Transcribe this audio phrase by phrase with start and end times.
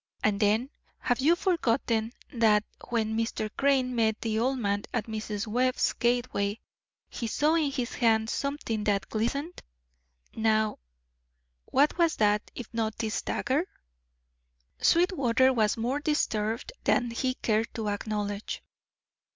[0.23, 3.51] And then, have you forgotten that when Mr.
[3.55, 5.45] Crane met the old man at Mrs.
[5.45, 6.59] Webb's gateway
[7.07, 9.61] he saw in his hand something that glistened?
[10.35, 10.79] Now
[11.65, 13.67] what was that, if not this dagger?"
[14.79, 18.63] Sweetwater was more disturbed than he cared to acknowledge.